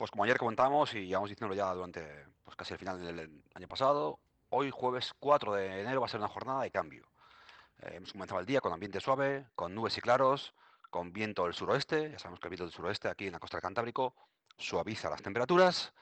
Pues 0.00 0.10
como 0.10 0.24
ayer 0.24 0.38
comentábamos 0.38 0.94
y 0.94 1.08
llevamos 1.08 1.28
diciéndolo 1.28 1.54
ya 1.54 1.74
durante 1.74 2.24
pues, 2.42 2.56
casi 2.56 2.72
el 2.72 2.78
final 2.78 3.04
del 3.04 3.42
año 3.52 3.68
pasado, 3.68 4.18
hoy 4.48 4.70
jueves 4.70 5.12
4 5.20 5.52
de 5.52 5.82
enero 5.82 6.00
va 6.00 6.06
a 6.06 6.08
ser 6.08 6.20
una 6.20 6.28
jornada 6.30 6.62
de 6.62 6.70
cambio. 6.70 7.06
Eh, 7.80 7.96
hemos 7.96 8.12
comenzado 8.12 8.40
el 8.40 8.46
día 8.46 8.62
con 8.62 8.72
ambiente 8.72 8.98
suave, 8.98 9.50
con 9.54 9.74
nubes 9.74 9.98
y 9.98 10.00
claros, 10.00 10.54
con 10.88 11.12
viento 11.12 11.44
del 11.44 11.52
suroeste. 11.52 12.12
Ya 12.12 12.18
sabemos 12.18 12.40
que 12.40 12.46
el 12.46 12.52
viento 12.52 12.64
del 12.64 12.72
suroeste 12.72 13.08
aquí 13.08 13.26
en 13.26 13.32
la 13.32 13.38
costa 13.38 13.58
del 13.58 13.62
Cantábrico 13.62 14.14
suaviza 14.56 15.10
las 15.10 15.20
temperaturas 15.20 15.92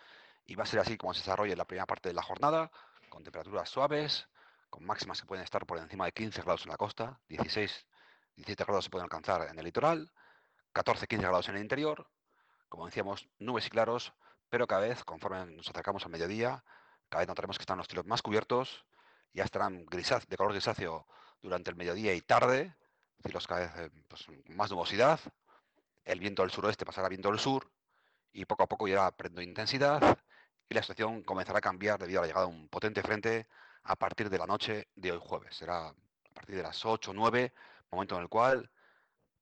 y 0.46 0.54
va 0.54 0.62
a 0.62 0.66
ser 0.66 0.78
así 0.78 0.96
como 0.96 1.12
se 1.12 1.22
desarrolla 1.22 1.56
la 1.56 1.64
primera 1.64 1.86
parte 1.86 2.08
de 2.08 2.14
la 2.14 2.22
jornada, 2.22 2.70
con 3.08 3.24
temperaturas 3.24 3.68
suaves, 3.68 4.28
con 4.70 4.86
máximas 4.86 5.20
que 5.20 5.26
pueden 5.26 5.42
estar 5.42 5.66
por 5.66 5.76
encima 5.76 6.04
de 6.04 6.12
15 6.12 6.42
grados 6.42 6.62
en 6.66 6.70
la 6.70 6.76
costa, 6.76 7.18
16, 7.30 7.88
17 8.36 8.62
grados 8.62 8.84
se 8.84 8.90
pueden 8.90 9.06
alcanzar 9.06 9.48
en 9.50 9.58
el 9.58 9.64
litoral, 9.64 10.12
14, 10.72 11.08
15 11.08 11.26
grados 11.26 11.48
en 11.48 11.56
el 11.56 11.62
interior, 11.62 12.06
como 12.68 12.86
decíamos, 12.86 13.28
nubes 13.38 13.66
y 13.66 13.70
claros, 13.70 14.12
pero 14.48 14.66
cada 14.66 14.82
vez, 14.82 15.04
conforme 15.04 15.46
nos 15.46 15.68
acercamos 15.68 16.04
al 16.04 16.10
mediodía, 16.10 16.64
cada 17.08 17.20
vez 17.20 17.28
notaremos 17.28 17.58
que 17.58 17.62
están 17.62 17.78
los 17.78 17.86
cielos 17.86 18.06
más 18.06 18.22
cubiertos, 18.22 18.84
ya 19.32 19.44
estarán 19.44 19.86
de 19.86 20.36
color 20.36 20.52
grisáceo 20.52 21.06
durante 21.42 21.70
el 21.70 21.76
mediodía 21.76 22.14
y 22.14 22.20
tarde, 22.20 22.74
cielos 23.22 23.46
cada 23.46 23.60
vez 23.60 23.76
eh, 23.76 23.90
pues, 24.08 24.26
más 24.46 24.70
nubosidad, 24.70 25.20
el 26.04 26.20
viento 26.20 26.42
del 26.42 26.50
suroeste 26.50 26.84
pasará 26.86 27.06
a 27.06 27.10
viento 27.10 27.30
del 27.30 27.38
sur, 27.38 27.70
y 28.32 28.44
poco 28.44 28.62
a 28.62 28.66
poco 28.66 28.88
irá 28.88 29.10
perdiendo 29.10 29.42
intensidad, 29.42 30.18
y 30.68 30.74
la 30.74 30.82
situación 30.82 31.22
comenzará 31.22 31.58
a 31.58 31.62
cambiar 31.62 31.98
debido 31.98 32.20
a 32.20 32.22
la 32.22 32.26
llegada 32.28 32.46
de 32.46 32.52
un 32.52 32.68
potente 32.68 33.02
frente 33.02 33.48
a 33.84 33.96
partir 33.96 34.28
de 34.28 34.38
la 34.38 34.46
noche 34.46 34.88
de 34.94 35.12
hoy 35.12 35.18
jueves. 35.20 35.56
Será 35.56 35.88
a 35.88 35.94
partir 36.34 36.56
de 36.56 36.62
las 36.62 36.84
8 36.84 37.10
o 37.10 37.14
9, 37.14 37.52
momento 37.90 38.16
en 38.16 38.22
el 38.22 38.28
cual 38.28 38.70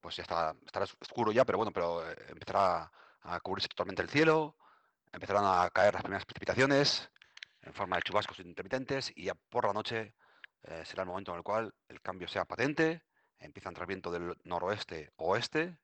pues 0.01 0.17
ya 0.17 0.23
está, 0.23 0.55
estará 0.65 0.85
oscuro 1.01 1.33
ya, 1.33 1.45
pero 1.45 1.59
bueno, 1.59 1.73
pero 1.73 2.09
eh, 2.09 2.17
empezará 2.29 2.91
a 3.27 3.41
cubrirse 3.41 3.69
totalmente 3.69 4.03
el 4.03 4.09
cielo, 4.09 4.57
empezarán 5.13 5.45
a 5.45 5.69
caer 5.71 5.95
las 5.95 6.03
primeras 6.03 6.25
precipitaciones 6.25 7.11
en 7.63 7.73
forma 7.73 7.97
de 7.97 8.03
chubascos 8.03 8.39
intermitentes 8.41 9.13
y 9.15 9.25
ya 9.25 9.35
por 9.35 9.67
la 9.67 9.73
noche 9.73 10.15
eh, 10.63 10.83
será 10.85 11.03
el 11.03 11.09
momento 11.09 11.33
en 11.33 11.39
el 11.39 11.43
cual 11.43 11.75
el 11.89 12.01
cambio 12.01 12.29
sea 12.29 12.45
patente, 12.45 13.03
empieza 13.39 13.69
a 13.69 13.71
entrar 13.71 13.87
viento 13.87 14.11
del 14.11 14.37
noroeste 14.45 15.13
oeste 15.17 15.79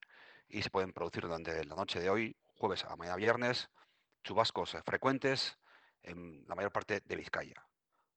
y 0.48 0.62
se 0.62 0.70
pueden 0.70 0.92
producir 0.92 1.22
durante 1.22 1.64
la 1.64 1.74
noche 1.74 2.00
de 2.00 2.10
hoy, 2.10 2.36
jueves 2.56 2.84
a 2.84 2.96
mañana 2.96 3.16
viernes, 3.16 3.70
chubascos 4.22 4.76
frecuentes 4.84 5.58
en 6.02 6.44
la 6.46 6.54
mayor 6.54 6.72
parte 6.72 7.00
de 7.04 7.16
Vizcaya. 7.16 7.66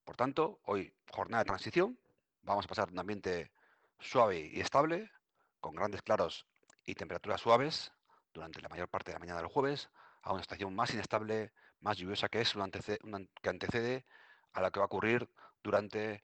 Por 0.04 0.16
tanto, 0.16 0.60
hoy 0.64 0.94
jornada 1.10 1.44
de 1.44 1.48
transición, 1.48 2.00
vamos 2.42 2.66
a 2.66 2.68
pasar 2.68 2.88
de 2.88 2.94
un 2.94 3.00
ambiente 3.00 3.52
suave 4.00 4.40
y 4.40 4.60
estable, 4.60 5.12
con 5.60 5.76
grandes 5.76 6.02
claros 6.02 6.46
y 6.86 6.94
temperaturas 6.94 7.42
suaves, 7.42 7.92
durante 8.36 8.62
la 8.62 8.70
mayor 8.70 8.90
parte 8.90 9.12
de 9.12 9.16
la 9.16 9.20
mañana 9.20 9.40
del 9.40 9.48
jueves 9.48 9.90
a 10.22 10.34
una 10.34 10.42
estación 10.42 10.76
más 10.76 10.94
inestable, 10.94 11.52
más 11.80 11.98
lluviosa 11.98 12.30
que 12.30 12.42
es 12.42 12.54
que 12.54 13.50
antecede 13.50 14.06
a 14.54 14.62
la 14.62 14.70
que 14.70 14.80
va 14.80 14.84
a 14.84 14.88
ocurrir 14.88 15.28
durante 15.64 16.24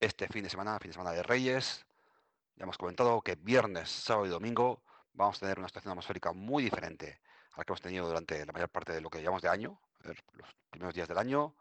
este 0.00 0.26
fin 0.28 0.42
de 0.42 0.50
semana, 0.50 0.78
fin 0.78 0.88
de 0.90 0.94
semana 0.94 1.12
de 1.12 1.22
Reyes. 1.22 1.86
Ya 2.56 2.64
hemos 2.64 2.78
comentado 2.78 3.20
que 3.20 3.36
viernes, 3.36 3.90
sábado 3.90 4.26
y 4.26 4.30
domingo 4.30 4.82
vamos 5.12 5.36
a 5.36 5.40
tener 5.40 5.58
una 5.58 5.66
estación 5.66 5.92
atmosférica 5.92 6.32
muy 6.32 6.64
diferente 6.64 7.20
a 7.52 7.58
la 7.58 7.64
que 7.64 7.72
hemos 7.72 7.80
tenido 7.80 8.08
durante 8.08 8.44
la 8.44 8.52
mayor 8.52 8.70
parte 8.70 8.92
de 8.92 9.00
lo 9.00 9.10
que 9.10 9.18
llevamos 9.18 9.42
de 9.42 9.48
año, 9.48 9.80
los 10.02 10.54
primeros 10.70 10.94
días 10.94 11.08
del 11.08 11.18
año. 11.18 11.54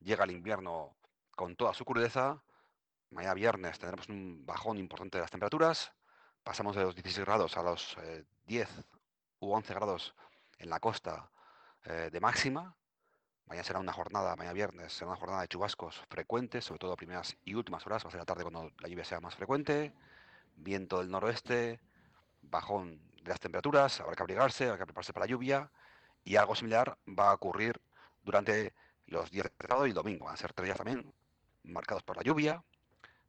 Llega 0.00 0.24
el 0.24 0.30
invierno 0.30 0.96
con 1.34 1.56
toda 1.56 1.74
su 1.74 1.84
crudeza. 1.84 2.42
Mañana 3.10 3.34
viernes 3.34 3.78
tendremos 3.78 4.08
un 4.08 4.44
bajón 4.46 4.78
importante 4.78 5.18
de 5.18 5.22
las 5.22 5.30
temperaturas. 5.30 5.92
Pasamos 6.42 6.76
de 6.76 6.82
los 6.82 6.94
16 6.94 7.24
grados 7.24 7.56
a 7.56 7.62
los 7.62 7.96
10 8.46 8.68
eh, 9.52 9.56
11 9.56 9.74
grados 9.74 10.14
en 10.58 10.70
la 10.70 10.80
costa 10.80 11.30
eh, 11.84 12.10
de 12.12 12.20
máxima. 12.20 12.74
Mañana 13.46 13.64
será 13.64 13.78
una 13.78 13.92
jornada, 13.92 14.36
mañana 14.36 14.54
viernes, 14.54 14.92
será 14.92 15.08
una 15.10 15.18
jornada 15.20 15.42
de 15.42 15.48
chubascos 15.48 16.02
frecuentes, 16.08 16.64
sobre 16.64 16.78
todo 16.78 16.96
primeras 16.96 17.36
y 17.44 17.54
últimas 17.54 17.86
horas, 17.86 18.04
va 18.04 18.08
a 18.08 18.10
ser 18.10 18.20
la 18.20 18.24
tarde 18.24 18.42
cuando 18.42 18.72
la 18.80 18.88
lluvia 18.88 19.04
sea 19.04 19.20
más 19.20 19.34
frecuente. 19.34 19.92
Viento 20.56 20.98
del 20.98 21.10
noroeste, 21.10 21.80
bajón 22.42 23.00
de 23.22 23.30
las 23.30 23.40
temperaturas, 23.40 24.00
habrá 24.00 24.16
que 24.16 24.22
abrigarse, 24.22 24.64
habrá 24.64 24.78
que 24.78 24.86
prepararse 24.86 25.12
para 25.12 25.26
la 25.26 25.30
lluvia. 25.30 25.70
Y 26.24 26.36
algo 26.36 26.54
similar 26.54 26.96
va 27.06 27.30
a 27.30 27.34
ocurrir 27.34 27.80
durante 28.22 28.72
los 29.06 29.30
días 29.30 29.46
de 29.58 29.66
sábado 29.66 29.86
y 29.86 29.92
domingo. 29.92 30.24
Van 30.24 30.34
a 30.34 30.38
ser 30.38 30.52
tres 30.54 30.66
días 30.66 30.78
también 30.78 31.12
marcados 31.64 32.02
por 32.02 32.16
la 32.16 32.22
lluvia, 32.22 32.62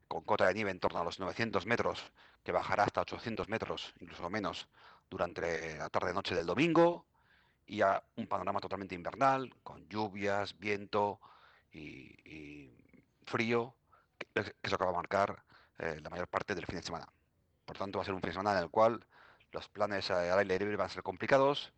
con 0.08 0.24
cota 0.24 0.48
de 0.48 0.54
nieve 0.54 0.72
en 0.72 0.80
torno 0.80 1.00
a 1.00 1.04
los 1.04 1.20
900 1.20 1.66
metros, 1.66 2.12
que 2.44 2.52
bajará 2.52 2.84
hasta 2.84 3.02
800 3.02 3.50
metros, 3.50 3.94
incluso 4.00 4.30
menos, 4.30 4.70
durante 5.10 5.78
la 5.78 5.90
tarde-noche 5.90 6.36
del 6.36 6.46
domingo, 6.46 7.06
y 7.68 7.82
a 7.82 8.02
un 8.16 8.28
panorama 8.28 8.60
totalmente 8.60 8.96
invernal, 8.96 9.54
con 9.64 9.88
lluvias, 9.88 10.58
viento 10.58 11.20
y, 11.72 12.72
frío, 13.26 13.76
que, 14.18 14.28
es 14.62 14.72
lo 14.72 14.78
que 14.78 14.86
va 14.86 14.92
marcar 14.92 15.44
eh, 15.80 16.00
la 16.02 16.10
mayor 16.10 16.28
parte 16.28 16.54
del 16.56 16.66
fin 16.66 16.78
de 16.78 16.84
semana. 16.84 17.08
Por 17.66 17.78
tanto, 17.78 17.98
va 17.98 18.04
a 18.04 18.06
ser 18.06 18.14
un 18.14 18.22
fin 18.22 18.30
de 18.30 18.34
semana 18.34 18.58
en 18.58 18.64
el 18.64 18.70
cual 18.70 19.06
los 19.52 19.68
planes 19.68 20.12
al 20.12 20.38
aire 20.38 20.60
libre 20.60 20.76
van 20.76 20.88
a 20.88 20.90
ser 20.90 21.02
complicados 21.02 21.74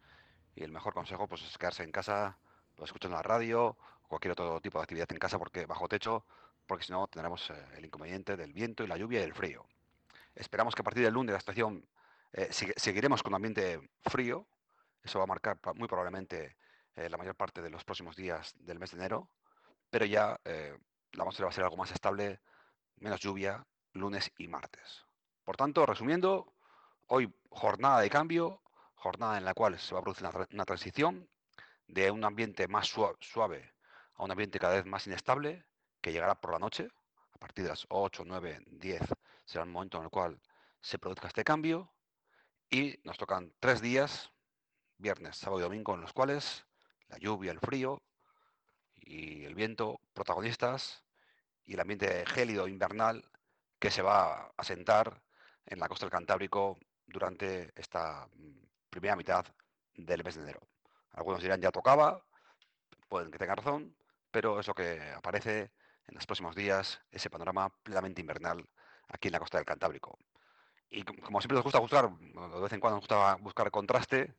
y 0.56 0.64
el 0.64 0.72
mejor 0.72 0.94
consejo 0.94 1.28
pues, 1.28 1.44
es 1.44 1.58
quedarse 1.58 1.84
en 1.84 1.92
casa, 1.92 2.38
pues, 2.76 2.90
escuchando 2.90 3.16
la 3.16 3.24
radio 3.24 3.78
cualquier 4.08 4.32
otro 4.32 4.60
tipo 4.62 4.80
de 4.80 4.84
actividad 4.84 5.12
en 5.12 5.18
casa 5.18 5.38
porque 5.38 5.66
bajo 5.66 5.88
techo 5.88 6.26
porque 6.66 6.86
si 6.86 6.92
no 6.92 7.08
tendremos 7.08 7.50
eh, 7.50 7.54
el 7.78 7.86
inconveniente 7.86 8.36
del 8.38 8.54
viento 8.54 8.84
y 8.84 8.88
la 8.88 8.98
lluvia 8.98 9.22
y 9.22 9.24
el 9.24 9.34
frío. 9.34 9.66
Esperamos 10.36 10.76
que 10.76 10.82
a 10.82 10.84
partir 10.84 11.04
del 11.04 11.14
lunes 11.14 11.34
la 11.34 11.40
estación 11.40 11.86
eh, 12.34 12.50
seguiremos 12.52 13.24
con 13.24 13.34
un 13.34 13.38
ambiente 13.38 13.80
frío, 14.02 14.48
eso 15.04 15.20
va 15.20 15.24
a 15.24 15.28
marcar 15.28 15.60
muy 15.76 15.88
probablemente 15.88 16.58
eh, 16.96 17.10
la 17.10 17.18
mayor 17.18 17.36
parte 17.36 17.62
de 17.62 17.70
los 17.70 17.84
próximos 17.84 18.16
días 18.16 18.54
del 18.60 18.80
mes 18.80 18.92
de 18.92 18.98
enero, 18.98 19.30
pero 19.90 20.06
ya 20.06 20.40
la 20.44 21.24
atmósfera 21.24 21.46
va 21.46 21.50
a 21.52 21.54
ser 21.54 21.64
algo 21.64 21.78
más 21.78 21.92
estable, 21.92 22.42
menos 22.98 23.22
lluvia, 23.22 23.66
lunes 23.94 24.32
y 24.38 24.48
martes. 24.48 25.06
Por 25.44 25.56
tanto, 25.56 25.86
resumiendo, 25.86 26.54
hoy 27.08 27.34
jornada 27.50 28.02
de 28.02 28.10
cambio, 28.10 28.62
jornada 28.96 29.38
en 29.38 29.46
la 29.46 29.54
cual 29.54 29.80
se 29.80 29.94
va 29.94 30.02
a 30.02 30.04
producir 30.04 30.28
una, 30.52 30.66
transición 30.66 31.30
de 31.88 32.12
un 32.12 32.26
ambiente 32.26 32.68
más 32.68 32.88
suave 32.88 33.74
a 34.16 34.24
un 34.24 34.32
ambiente 34.32 34.60
cada 34.60 34.76
vez 34.76 34.86
más 34.86 35.08
inestable, 35.08 35.66
que 36.02 36.12
llegará 36.12 36.36
por 36.36 36.52
la 36.52 36.60
noche, 36.60 36.90
a 37.32 37.38
partir 37.38 37.64
de 37.64 37.70
las 37.70 37.86
8, 37.90 38.24
9, 38.26 38.60
10, 38.66 39.02
será 39.46 39.64
el 39.64 39.70
momento 39.70 39.98
en 39.98 40.06
el 40.06 40.10
cual 40.10 40.42
se 40.82 40.98
produzca 40.98 41.28
este 41.28 41.44
cambio. 41.44 41.92
Y 42.70 43.00
nos 43.04 43.18
tocan 43.18 43.54
tres 43.60 43.82
días, 43.82 44.32
viernes, 44.98 45.38
sábado 45.38 45.60
y 45.60 45.64
domingo, 45.64 45.96
en 45.96 46.02
los 46.02 46.12
cuales 46.12 46.66
la 47.08 47.18
lluvia, 47.18 47.52
el 47.52 47.60
frío 47.60 48.02
y 48.96 49.46
el 49.46 49.56
viento 49.56 50.02
protagonistas 50.14 51.04
y 51.64 51.76
el 51.76 51.80
ambiente 51.80 52.26
gélido 52.26 52.68
invernal 52.68 53.24
que 53.80 53.90
se 53.90 54.02
va 54.02 54.52
a 54.58 54.64
sentar 54.64 55.22
en 55.66 55.80
la 55.80 55.88
costa 55.88 56.06
del 56.06 56.12
Cantábrico 56.12 56.78
durante 57.06 57.72
esta 57.76 58.28
mm, 58.36 58.66
primera 58.90 59.16
mitad 59.16 59.46
del 59.96 60.24
mes 60.24 60.36
de 60.36 60.42
enero. 60.42 60.68
Algunos 61.12 61.42
dirán 61.42 61.62
ya 61.62 61.72
tocaba, 61.72 62.22
pueden 63.08 63.32
que 63.32 63.38
tengan 63.38 63.58
razón, 63.58 63.96
pero 64.30 64.60
es 64.60 64.68
lo 64.68 64.74
que 64.74 65.00
aparece 65.16 65.72
en 66.08 66.16
los 66.16 66.26
próximos 66.26 66.56
días 66.56 67.02
ese 67.12 67.30
panorama 67.30 67.70
plenamente 67.84 68.22
invernal 68.22 68.68
aquí 69.08 69.30
en 69.30 69.34
la 69.34 69.40
costa 69.40 69.58
del 69.58 69.66
Cantábrico. 69.66 70.20
Y 70.90 71.04
como 71.04 71.42
siempre 71.42 71.56
nos 71.56 71.64
gusta 71.64 71.80
buscar, 71.80 72.10
de 72.10 72.62
vez 72.62 72.74
en 72.74 72.80
cuando 72.80 72.98
nos 72.98 73.02
gusta 73.02 73.36
buscar 73.36 73.72
contraste, 73.72 74.34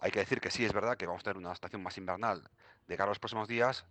hay 0.00 0.10
que 0.10 0.20
decir 0.20 0.40
que 0.40 0.50
sí 0.50 0.64
es 0.64 0.72
verdad 0.72 0.96
que 0.96 1.06
vamos 1.06 1.20
a 1.20 1.24
tener 1.24 1.38
una 1.38 1.52
estación 1.52 1.82
más 1.82 1.98
invernal 1.98 2.48
de 2.86 2.96
cara 2.96 3.08
a 3.08 3.10
los 3.10 3.18
próximos 3.18 3.48
días, 3.48 3.84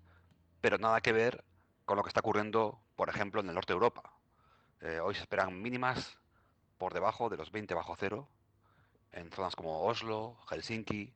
pero 0.61 0.77
nada 0.77 1.01
que 1.01 1.11
ver 1.11 1.43
con 1.85 1.97
lo 1.97 2.03
que 2.03 2.09
está 2.09 2.19
ocurriendo, 2.19 2.81
por 2.95 3.09
ejemplo, 3.09 3.41
en 3.41 3.47
el 3.47 3.55
norte 3.55 3.73
de 3.73 3.75
Europa. 3.75 4.13
Eh, 4.81 4.99
hoy 4.99 5.15
se 5.15 5.21
esperan 5.21 5.61
mínimas 5.61 6.17
por 6.77 6.93
debajo 6.93 7.29
de 7.29 7.37
los 7.37 7.51
20 7.51 7.73
bajo 7.73 7.95
cero 7.97 8.29
en 9.11 9.31
zonas 9.31 9.55
como 9.55 9.83
Oslo, 9.83 10.37
Helsinki. 10.49 11.13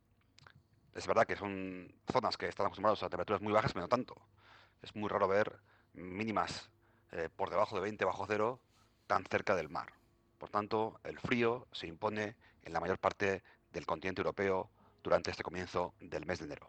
Es 0.96 1.08
verdad 1.08 1.26
que 1.26 1.36
son 1.36 1.94
zonas 2.12 2.38
que 2.38 2.48
están 2.48 2.66
acostumbradas 2.66 3.04
a 3.04 3.10
temperaturas 3.10 3.42
muy 3.42 3.54
bajas, 3.54 3.74
pero 3.74 3.84
no 3.84 3.90
tanto. 3.90 4.16
Es 4.82 4.96
muy 4.96 5.10
raro 5.10 5.28
ver 5.28 5.62
mínimas 5.94 6.70
eh, 7.12 7.30
por 7.36 7.50
debajo 7.50 7.76
de 7.76 7.82
20 7.82 8.04
bajo 8.06 8.26
cero 8.26 8.60
tan 9.08 9.24
cerca 9.26 9.56
del 9.56 9.70
mar. 9.70 10.01
Por 10.42 10.50
tanto, 10.50 11.00
el 11.04 11.20
frío 11.20 11.68
se 11.72 11.86
impone 11.86 12.36
en 12.64 12.74
la 12.74 12.80
mayor 12.80 12.98
parte 12.98 13.44
del 13.72 13.86
continente 13.86 14.22
europeo 14.22 14.72
durante 15.04 15.30
este 15.30 15.44
comienzo 15.44 15.94
del 16.00 16.26
mes 16.26 16.40
de 16.40 16.46
enero. 16.46 16.60